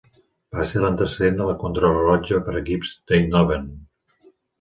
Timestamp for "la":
1.49-1.53